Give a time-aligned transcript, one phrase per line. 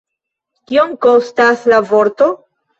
[0.71, 2.35] Kiom kostas la vorto?